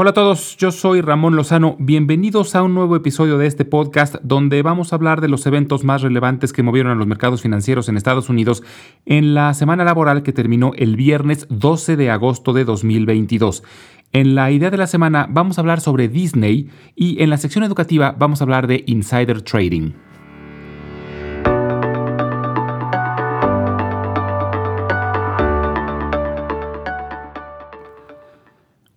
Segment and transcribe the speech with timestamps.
[0.00, 1.74] Hola a todos, yo soy Ramón Lozano.
[1.80, 5.82] Bienvenidos a un nuevo episodio de este podcast donde vamos a hablar de los eventos
[5.82, 8.62] más relevantes que movieron a los mercados financieros en Estados Unidos
[9.06, 13.64] en la semana laboral que terminó el viernes 12 de agosto de 2022.
[14.12, 17.64] En la idea de la semana vamos a hablar sobre Disney y en la sección
[17.64, 19.94] educativa vamos a hablar de insider trading.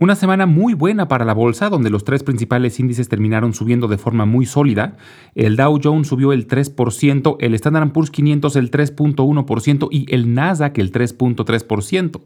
[0.01, 3.99] Una semana muy buena para la bolsa, donde los tres principales índices terminaron subiendo de
[3.99, 4.97] forma muy sólida.
[5.35, 10.79] El Dow Jones subió el 3%, el Standard Poor's 500 el 3.1% y el Nasdaq
[10.79, 12.19] el 3.3%.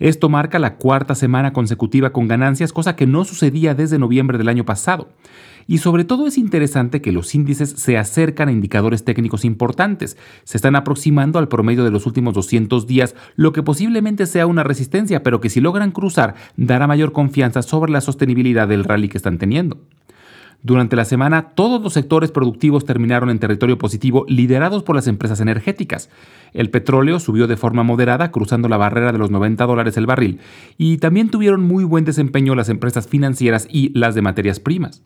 [0.00, 4.48] Esto marca la cuarta semana consecutiva con ganancias, cosa que no sucedía desde noviembre del
[4.48, 5.08] año pasado.
[5.66, 10.56] Y sobre todo es interesante que los índices se acercan a indicadores técnicos importantes, se
[10.56, 15.22] están aproximando al promedio de los últimos 200 días, lo que posiblemente sea una resistencia,
[15.22, 19.36] pero que si logran cruzar dará mayor confianza sobre la sostenibilidad del rally que están
[19.36, 19.76] teniendo.
[20.62, 25.40] Durante la semana, todos los sectores productivos terminaron en territorio positivo, liderados por las empresas
[25.40, 26.10] energéticas.
[26.52, 30.40] El petróleo subió de forma moderada, cruzando la barrera de los 90 dólares el barril,
[30.76, 35.02] y también tuvieron muy buen desempeño las empresas financieras y las de materias primas.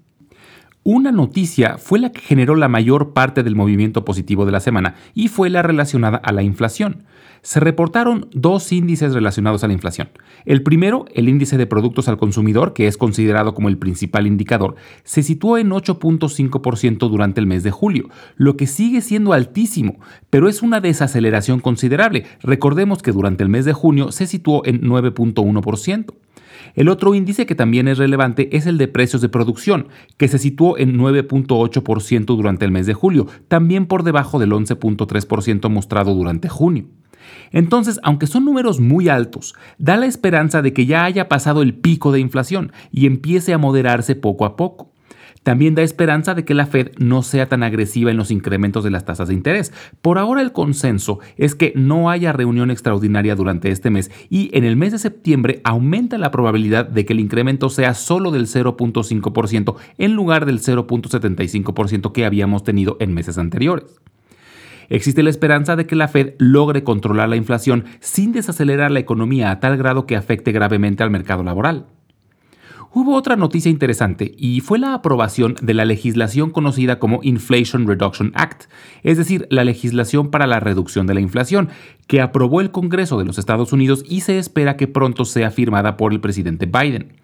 [0.87, 4.97] Una noticia fue la que generó la mayor parte del movimiento positivo de la semana
[5.15, 7.05] y fue la relacionada a la inflación.
[7.41, 10.11] Se reportaron dos índices relacionados a la inflación.
[10.45, 14.77] El primero, el índice de productos al consumidor, que es considerado como el principal indicador,
[15.05, 20.51] se situó en 8.5% durante el mes de julio, lo que sigue siendo altísimo, pero
[20.51, 22.27] es una desaceleración considerable.
[22.43, 26.15] Recordemos que durante el mes de junio se situó en 9.1%.
[26.75, 30.39] El otro índice que también es relevante es el de precios de producción, que se
[30.39, 36.48] situó en 9.8% durante el mes de julio, también por debajo del 11.3% mostrado durante
[36.48, 36.87] junio.
[37.53, 41.75] Entonces, aunque son números muy altos, da la esperanza de que ya haya pasado el
[41.75, 44.94] pico de inflación y empiece a moderarse poco a poco.
[45.45, 48.91] También da esperanza de que la Fed no sea tan agresiva en los incrementos de
[48.91, 49.73] las tasas de interés.
[50.00, 54.65] Por ahora el consenso es que no haya reunión extraordinaria durante este mes y en
[54.65, 59.77] el mes de septiembre aumenta la probabilidad de que el incremento sea solo del 0.5%
[59.99, 64.00] en lugar del 0.75% que habíamos tenido en meses anteriores.
[64.88, 69.50] Existe la esperanza de que la Fed logre controlar la inflación sin desacelerar la economía
[69.50, 71.87] a tal grado que afecte gravemente al mercado laboral.
[72.97, 78.31] Hubo otra noticia interesante y fue la aprobación de la legislación conocida como Inflation Reduction
[78.37, 78.71] Act,
[79.03, 81.71] es decir, la legislación para la reducción de la inflación,
[82.06, 85.97] que aprobó el Congreso de los Estados Unidos y se espera que pronto sea firmada
[85.97, 87.15] por el presidente Biden.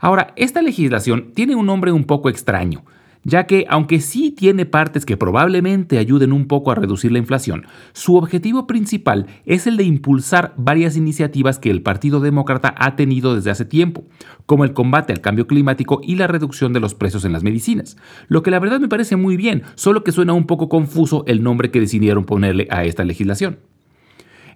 [0.00, 2.82] Ahora, esta legislación tiene un nombre un poco extraño
[3.24, 7.66] ya que aunque sí tiene partes que probablemente ayuden un poco a reducir la inflación,
[7.92, 13.34] su objetivo principal es el de impulsar varias iniciativas que el Partido Demócrata ha tenido
[13.34, 14.04] desde hace tiempo,
[14.46, 17.96] como el combate al cambio climático y la reducción de los precios en las medicinas,
[18.28, 21.42] lo que la verdad me parece muy bien, solo que suena un poco confuso el
[21.42, 23.58] nombre que decidieron ponerle a esta legislación.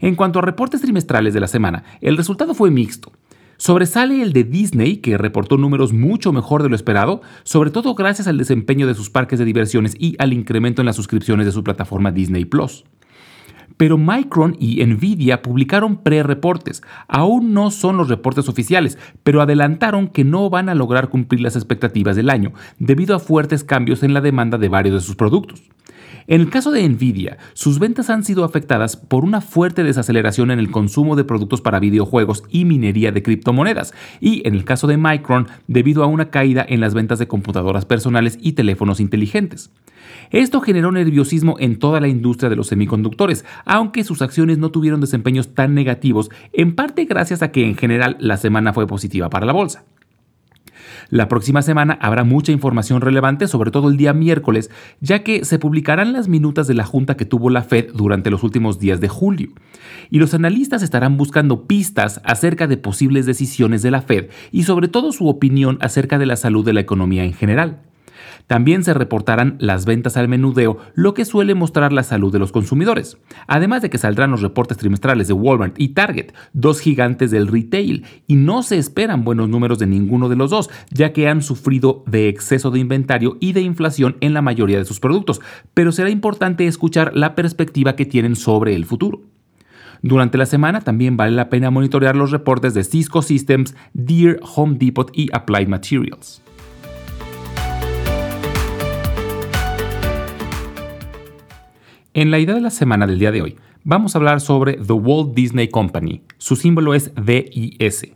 [0.00, 3.12] En cuanto a reportes trimestrales de la semana, el resultado fue mixto.
[3.59, 8.28] Sobresale el de Disney, que reportó números mucho mejor de lo esperado, sobre todo gracias
[8.28, 11.65] al desempeño de sus parques de diversiones y al incremento en las suscripciones de su
[11.65, 12.84] plataforma Disney Plus.
[13.77, 16.83] Pero Micron y Nvidia publicaron pre-reportes.
[17.09, 21.56] Aún no son los reportes oficiales, pero adelantaron que no van a lograr cumplir las
[21.56, 25.62] expectativas del año, debido a fuertes cambios en la demanda de varios de sus productos.
[26.28, 30.59] En el caso de Nvidia, sus ventas han sido afectadas por una fuerte desaceleración en
[30.59, 34.97] el consumo de productos para videojuegos y minería de criptomonedas, y en el caso de
[34.97, 39.70] Micron, debido a una caída en las ventas de computadoras personales y teléfonos inteligentes.
[40.32, 45.00] Esto generó nerviosismo en toda la industria de los semiconductores, aunque sus acciones no tuvieron
[45.00, 49.47] desempeños tan negativos, en parte gracias a que en general la semana fue positiva para
[49.47, 49.84] la bolsa.
[51.09, 55.59] La próxima semana habrá mucha información relevante, sobre todo el día miércoles, ya que se
[55.59, 59.09] publicarán las minutas de la junta que tuvo la Fed durante los últimos días de
[59.09, 59.50] julio.
[60.11, 64.89] Y los analistas estarán buscando pistas acerca de posibles decisiones de la Fed y sobre
[64.89, 67.81] todo su opinión acerca de la salud de la economía en general.
[68.46, 72.52] También se reportarán las ventas al menudeo, lo que suele mostrar la salud de los
[72.52, 73.19] consumidores.
[73.48, 78.04] Además de que saldrán los reportes trimestrales de Walmart y Target, dos gigantes del retail,
[78.28, 82.04] y no se esperan buenos números de ninguno de los dos, ya que han sufrido
[82.06, 85.40] de exceso de inventario y de inflación en la mayoría de sus productos,
[85.75, 89.22] pero será importante escuchar la perspectiva que tienen sobre el futuro.
[90.02, 94.76] Durante la semana también vale la pena monitorear los reportes de Cisco Systems, Deere, Home
[94.78, 96.43] Depot y Applied Materials.
[102.17, 104.95] En la idea de la semana del día de hoy, vamos a hablar sobre The
[104.95, 106.23] Walt Disney Company.
[106.39, 108.09] Su símbolo es DIS.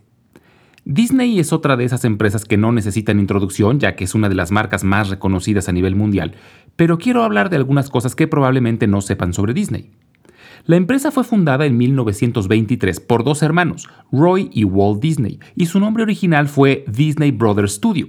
[0.85, 4.33] Disney es otra de esas empresas que no necesitan introducción, ya que es una de
[4.33, 6.33] las marcas más reconocidas a nivel mundial,
[6.75, 9.91] pero quiero hablar de algunas cosas que probablemente no sepan sobre Disney.
[10.65, 15.79] La empresa fue fundada en 1923 por dos hermanos, Roy y Walt Disney, y su
[15.79, 18.07] nombre original fue Disney Brothers Studio.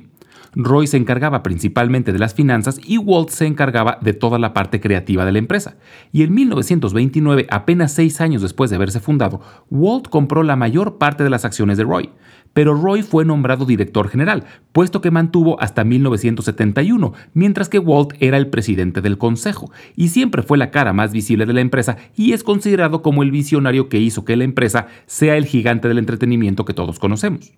[0.54, 4.81] Roy se encargaba principalmente de las finanzas y Walt se encargaba de toda la parte
[4.81, 5.76] creativa de la empresa.
[6.12, 9.40] Y en 1929, apenas seis años después de haberse fundado,
[9.70, 12.10] Walt compró la mayor parte de las acciones de Roy.
[12.52, 18.37] Pero Roy fue nombrado director general, puesto que mantuvo hasta 1971, mientras que Walt era
[18.37, 22.32] el presidente del consejo, y siempre fue la cara más visible de la empresa y
[22.32, 26.66] es considerado como el visionario que hizo que la empresa sea el gigante del entretenimiento
[26.66, 27.55] que todos conocemos.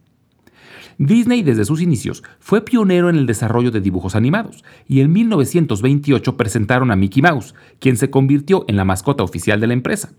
[0.98, 6.36] Disney desde sus inicios fue pionero en el desarrollo de dibujos animados y en 1928
[6.36, 10.10] presentaron a Mickey Mouse, quien se convirtió en la mascota oficial de la empresa.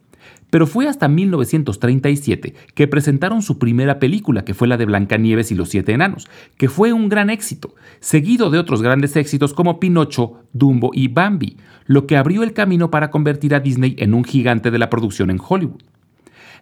[0.50, 5.56] Pero fue hasta 1937 que presentaron su primera película, que fue la de Blancanieves y
[5.56, 6.28] los Siete Enanos,
[6.58, 11.58] que fue un gran éxito, seguido de otros grandes éxitos como Pinocho, Dumbo y Bambi,
[11.86, 15.30] lo que abrió el camino para convertir a Disney en un gigante de la producción
[15.30, 15.82] en Hollywood.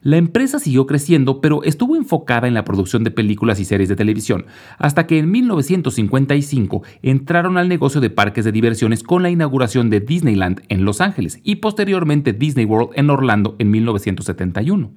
[0.04, 3.96] La empresa siguió creciendo, pero estuvo enfocada en la producción de películas y series de
[3.96, 4.46] televisión,
[4.78, 10.02] hasta que en 1955 entraron al negocio de parques de diversiones con la inauguración de
[10.02, 14.92] Disneyland en Los Ángeles y posteriormente Disney World en Orlando en 1971.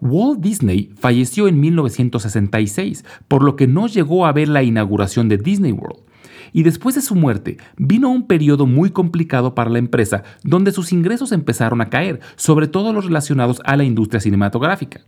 [0.00, 5.36] Walt Disney falleció en 1966, por lo que no llegó a ver la inauguración de
[5.36, 6.09] Disney World
[6.52, 10.92] y después de su muerte vino un periodo muy complicado para la empresa donde sus
[10.92, 15.02] ingresos empezaron a caer, sobre todo los relacionados a la industria cinematográfica.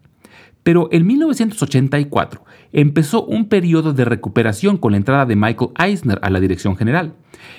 [0.63, 6.31] Pero en 1984 empezó un periodo de recuperación con la entrada de Michael Eisner a
[6.31, 7.15] la dirección general,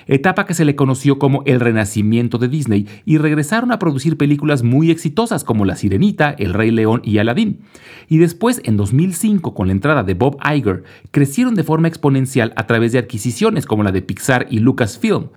[0.06, 4.62] etapa que se le conoció como el renacimiento de Disney y regresaron a producir películas
[4.62, 7.60] muy exitosas como La Sirenita, El Rey León y Aladdin.
[8.08, 12.66] Y después, en 2005, con la entrada de Bob Iger, crecieron de forma exponencial a
[12.66, 15.28] través de adquisiciones como la de Pixar y Lucasfilm,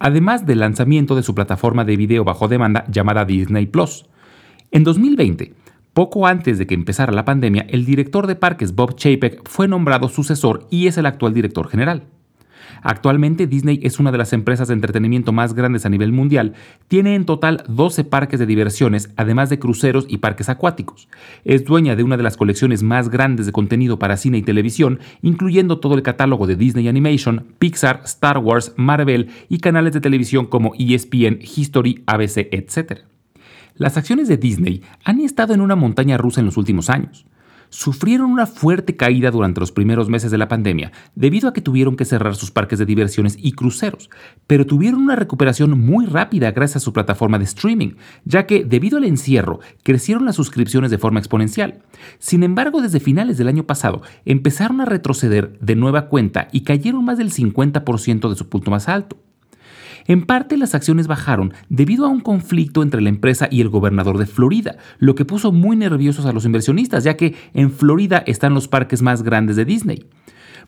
[0.00, 4.06] además del lanzamiento de su plataforma de video bajo demanda llamada Disney Plus.
[4.70, 5.54] En 2020,
[5.94, 10.08] poco antes de que empezara la pandemia, el director de parques Bob Chapek fue nombrado
[10.08, 12.02] sucesor y es el actual director general.
[12.82, 16.52] Actualmente Disney es una de las empresas de entretenimiento más grandes a nivel mundial.
[16.88, 21.08] Tiene en total 12 parques de diversiones, además de cruceros y parques acuáticos.
[21.44, 25.00] Es dueña de una de las colecciones más grandes de contenido para cine y televisión,
[25.22, 30.44] incluyendo todo el catálogo de Disney Animation, Pixar, Star Wars, Marvel y canales de televisión
[30.44, 33.13] como ESPN, History, ABC, etc.
[33.76, 37.26] Las acciones de Disney han estado en una montaña rusa en los últimos años.
[37.70, 41.96] Sufrieron una fuerte caída durante los primeros meses de la pandemia debido a que tuvieron
[41.96, 44.10] que cerrar sus parques de diversiones y cruceros,
[44.46, 47.94] pero tuvieron una recuperación muy rápida gracias a su plataforma de streaming,
[48.24, 51.82] ya que debido al encierro crecieron las suscripciones de forma exponencial.
[52.20, 57.04] Sin embargo, desde finales del año pasado empezaron a retroceder de nueva cuenta y cayeron
[57.04, 59.16] más del 50% de su punto más alto.
[60.06, 64.18] En parte las acciones bajaron debido a un conflicto entre la empresa y el gobernador
[64.18, 68.52] de Florida, lo que puso muy nerviosos a los inversionistas, ya que en Florida están
[68.52, 70.04] los parques más grandes de Disney.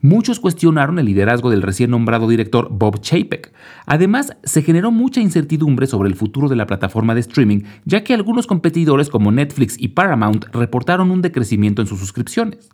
[0.00, 3.52] Muchos cuestionaron el liderazgo del recién nombrado director Bob Chapek.
[3.86, 8.14] Además, se generó mucha incertidumbre sobre el futuro de la plataforma de streaming, ya que
[8.14, 12.70] algunos competidores como Netflix y Paramount reportaron un decrecimiento en sus suscripciones.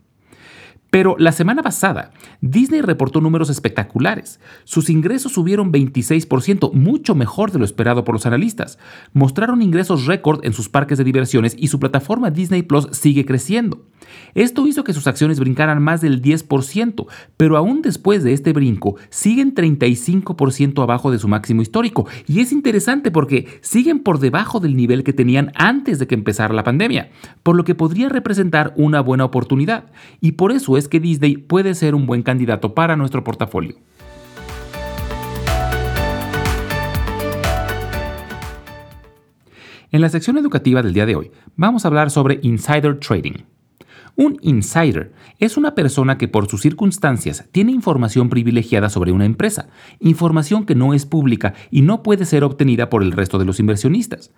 [0.93, 2.11] Pero la semana pasada,
[2.43, 4.41] Disney reportó números espectaculares.
[4.65, 8.79] Sus ingresos subieron 26%, mucho mejor de lo esperado por los analistas.
[9.15, 13.87] Mostraron ingresos récord en sus parques de diversiones y su plataforma Disney Plus sigue creciendo.
[14.35, 17.07] Esto hizo que sus acciones brincaran más del 10%,
[17.37, 22.07] pero aún después de este brinco, siguen 35% abajo de su máximo histórico.
[22.27, 26.55] Y es interesante porque siguen por debajo del nivel que tenían antes de que empezara
[26.55, 27.11] la pandemia,
[27.43, 29.85] por lo que podría representar una buena oportunidad.
[30.21, 33.77] Y por eso es que Disney puede ser un buen candidato para nuestro portafolio.
[39.93, 43.52] En la sección educativa del día de hoy vamos a hablar sobre insider trading.
[44.15, 49.69] Un insider es una persona que por sus circunstancias tiene información privilegiada sobre una empresa,
[50.01, 53.59] información que no es pública y no puede ser obtenida por el resto de los
[53.59, 54.31] inversionistas.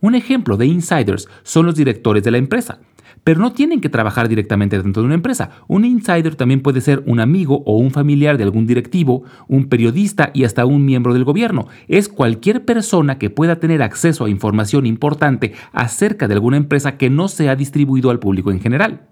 [0.00, 2.80] Un ejemplo de insiders son los directores de la empresa,
[3.24, 5.50] pero no tienen que trabajar directamente dentro de una empresa.
[5.66, 10.30] Un insider también puede ser un amigo o un familiar de algún directivo, un periodista
[10.34, 11.68] y hasta un miembro del gobierno.
[11.88, 17.08] Es cualquier persona que pueda tener acceso a información importante acerca de alguna empresa que
[17.08, 19.11] no se ha distribuido al público en general.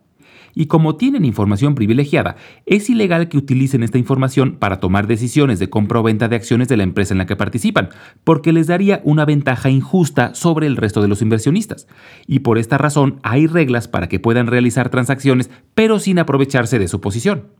[0.54, 5.70] Y como tienen información privilegiada, es ilegal que utilicen esta información para tomar decisiones de
[5.70, 7.90] compra o venta de acciones de la empresa en la que participan,
[8.24, 11.86] porque les daría una ventaja injusta sobre el resto de los inversionistas.
[12.26, 16.88] Y por esta razón hay reglas para que puedan realizar transacciones, pero sin aprovecharse de
[16.88, 17.59] su posición.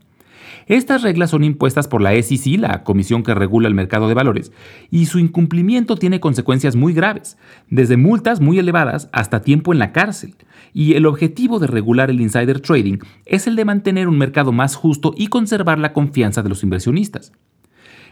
[0.71, 4.53] Estas reglas son impuestas por la SEC, la comisión que regula el mercado de valores,
[4.89, 7.35] y su incumplimiento tiene consecuencias muy graves,
[7.69, 10.33] desde multas muy elevadas hasta tiempo en la cárcel.
[10.71, 14.77] Y el objetivo de regular el insider trading es el de mantener un mercado más
[14.77, 17.33] justo y conservar la confianza de los inversionistas.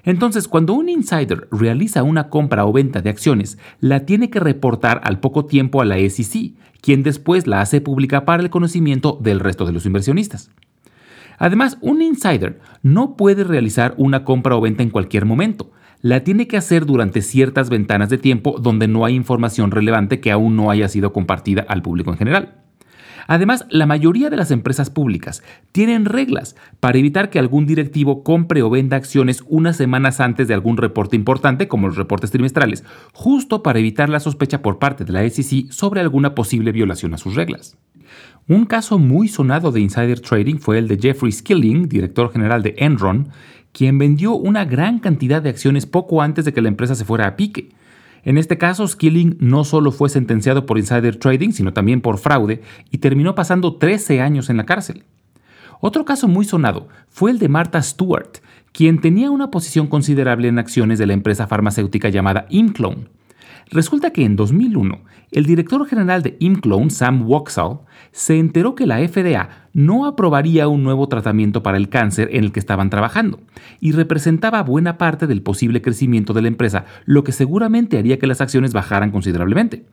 [0.04, 5.00] Entonces, cuando un insider realiza una compra o venta de acciones, la tiene que reportar
[5.06, 9.40] al poco tiempo a la SEC, quien después la hace pública para el conocimiento del
[9.40, 10.52] resto de los inversionistas.
[11.40, 15.72] Además, un insider no puede realizar una compra o venta en cualquier momento.
[16.02, 20.32] La tiene que hacer durante ciertas ventanas de tiempo donde no hay información relevante que
[20.32, 22.60] aún no haya sido compartida al público en general.
[23.28, 28.64] Además, la mayoría de las empresas públicas tienen reglas para evitar que algún directivo compre
[28.64, 33.62] o venda acciones unas semanas antes de algún reporte importante, como los reportes trimestrales, justo
[33.62, 37.36] para evitar la sospecha por parte de la SEC sobre alguna posible violación a sus
[37.36, 37.78] reglas.
[38.50, 42.74] Un caso muy sonado de insider trading fue el de Jeffrey Skilling, director general de
[42.80, 43.30] Enron,
[43.72, 47.28] quien vendió una gran cantidad de acciones poco antes de que la empresa se fuera
[47.28, 47.70] a pique.
[48.24, 52.64] En este caso, Skilling no solo fue sentenciado por insider trading, sino también por fraude
[52.90, 55.04] y terminó pasando 13 años en la cárcel.
[55.80, 58.40] Otro caso muy sonado fue el de Martha Stewart,
[58.72, 63.10] quien tenía una posición considerable en acciones de la empresa farmacéutica llamada Imclone.
[63.72, 65.00] Resulta que en 2001,
[65.32, 70.84] el director general de Imclone, Sam Waxall, se enteró que la FDA no aprobaría un
[70.84, 73.40] nuevo tratamiento para el cáncer en el que estaban trabajando,
[73.80, 78.26] y representaba buena parte del posible crecimiento de la empresa, lo que seguramente haría que
[78.26, 79.86] las acciones bajaran considerablemente.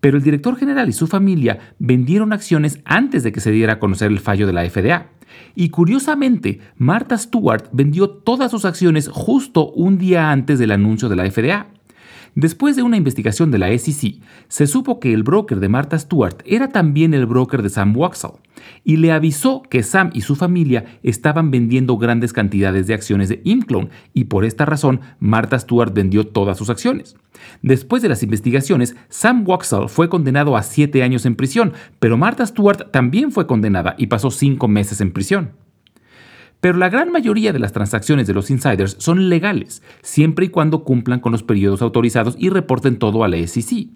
[0.00, 3.78] Pero el director general y su familia vendieron acciones antes de que se diera a
[3.78, 5.06] conocer el fallo de la FDA.
[5.54, 11.16] Y curiosamente, Martha Stewart vendió todas sus acciones justo un día antes del anuncio de
[11.16, 11.73] la FDA.
[12.34, 16.42] Después de una investigación de la SEC, se supo que el broker de Martha Stewart
[16.44, 18.32] era también el broker de Sam Waxall
[18.82, 23.40] y le avisó que Sam y su familia estaban vendiendo grandes cantidades de acciones de
[23.44, 27.16] Imclone y por esta razón Martha Stewart vendió todas sus acciones.
[27.62, 32.46] Después de las investigaciones, Sam Waxall fue condenado a siete años en prisión, pero Martha
[32.46, 35.52] Stewart también fue condenada y pasó cinco meses en prisión.
[36.60, 40.82] Pero la gran mayoría de las transacciones de los insiders son legales, siempre y cuando
[40.82, 43.88] cumplan con los periodos autorizados y reporten todo a la SEC.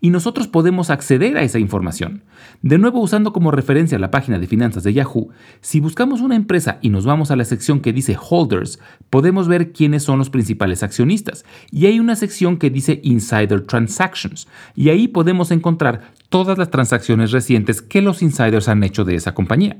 [0.00, 2.22] Y nosotros podemos acceder a esa información.
[2.62, 5.30] De nuevo, usando como referencia la página de finanzas de Yahoo,
[5.60, 8.78] si buscamos una empresa y nos vamos a la sección que dice Holders,
[9.10, 11.44] podemos ver quiénes son los principales accionistas.
[11.70, 14.48] Y hay una sección que dice Insider Transactions.
[14.74, 19.34] Y ahí podemos encontrar todas las transacciones recientes que los insiders han hecho de esa
[19.34, 19.76] compañía.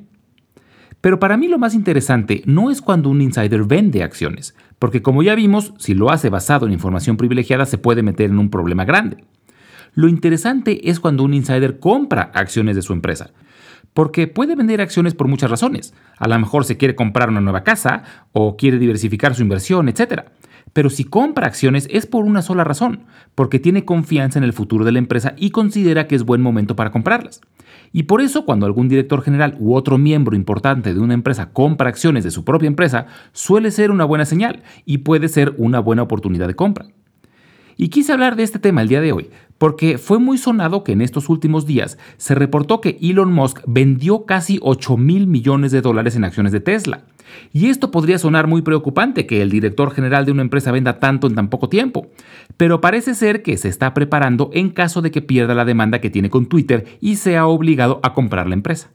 [1.06, 5.22] Pero para mí lo más interesante no es cuando un insider vende acciones, porque como
[5.22, 8.84] ya vimos, si lo hace basado en información privilegiada se puede meter en un problema
[8.84, 9.18] grande.
[9.94, 13.30] Lo interesante es cuando un insider compra acciones de su empresa,
[13.94, 15.94] porque puede vender acciones por muchas razones.
[16.18, 20.22] A lo mejor se quiere comprar una nueva casa o quiere diversificar su inversión, etc.
[20.72, 23.04] Pero si compra acciones es por una sola razón,
[23.36, 26.74] porque tiene confianza en el futuro de la empresa y considera que es buen momento
[26.74, 27.42] para comprarlas.
[27.92, 31.88] Y por eso cuando algún director general u otro miembro importante de una empresa compra
[31.88, 36.02] acciones de su propia empresa, suele ser una buena señal y puede ser una buena
[36.02, 36.86] oportunidad de compra.
[37.76, 40.92] Y quise hablar de este tema el día de hoy, porque fue muy sonado que
[40.92, 45.82] en estos últimos días se reportó que Elon Musk vendió casi 8 mil millones de
[45.82, 47.02] dólares en acciones de Tesla.
[47.52, 51.26] Y esto podría sonar muy preocupante que el director general de una empresa venda tanto
[51.26, 52.08] en tan poco tiempo,
[52.56, 56.10] pero parece ser que se está preparando en caso de que pierda la demanda que
[56.10, 58.90] tiene con Twitter y sea obligado a comprar la empresa.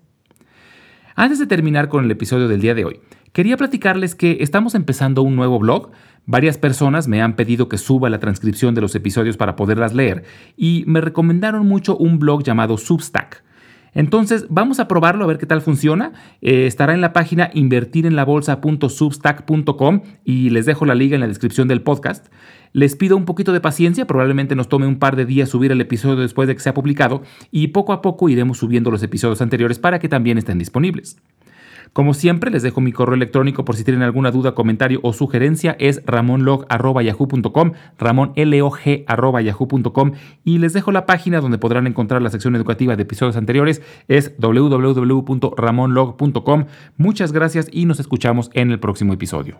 [1.15, 2.99] Antes de terminar con el episodio del día de hoy,
[3.33, 5.91] quería platicarles que estamos empezando un nuevo blog.
[6.25, 10.23] Varias personas me han pedido que suba la transcripción de los episodios para poderlas leer
[10.55, 13.43] y me recomendaron mucho un blog llamado Substack.
[13.93, 16.13] Entonces, vamos a probarlo a ver qué tal funciona.
[16.41, 21.81] Eh, estará en la página invertirenlabolsa.substack.com y les dejo la liga en la descripción del
[21.81, 22.27] podcast.
[22.73, 25.81] Les pido un poquito de paciencia, probablemente nos tome un par de días subir el
[25.81, 27.21] episodio después de que sea publicado
[27.51, 31.17] y poco a poco iremos subiendo los episodios anteriores para que también estén disponibles.
[31.93, 35.75] Como siempre, les dejo mi correo electrónico por si tienen alguna duda, comentario o sugerencia.
[35.77, 40.11] Es ramonlog.yahoo.com, ramonlog.yahoo.com
[40.45, 43.81] y les dejo la página donde podrán encontrar la sección educativa de episodios anteriores.
[44.07, 46.65] Es www.ramonlog.com.
[46.95, 49.57] Muchas gracias y nos escuchamos en el próximo episodio.